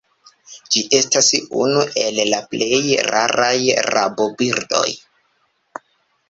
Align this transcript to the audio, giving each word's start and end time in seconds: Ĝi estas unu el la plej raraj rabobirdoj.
Ĝi 0.75 0.81
estas 0.99 1.27
unu 1.63 1.83
el 2.03 2.17
la 2.29 2.39
plej 2.53 2.79
raraj 3.09 3.53
rabobirdoj. 3.89 4.85